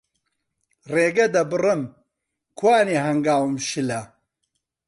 ڕێگە 0.93 1.27
دەبڕم، 1.35 1.81
کوانێ 2.59 2.97
هەنگاوم 3.05 3.53
شلە 3.69 4.01